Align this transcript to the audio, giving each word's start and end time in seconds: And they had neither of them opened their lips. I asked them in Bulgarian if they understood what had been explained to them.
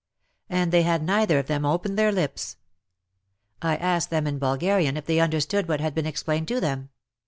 And 0.49 0.71
they 0.71 0.81
had 0.81 1.03
neither 1.03 1.37
of 1.37 1.45
them 1.45 1.63
opened 1.63 1.95
their 1.95 2.11
lips. 2.11 2.57
I 3.61 3.75
asked 3.75 4.09
them 4.09 4.25
in 4.25 4.39
Bulgarian 4.39 4.97
if 4.97 5.05
they 5.05 5.19
understood 5.19 5.67
what 5.67 5.79
had 5.79 5.93
been 5.93 6.07
explained 6.07 6.47
to 6.47 6.59
them. 6.59 6.89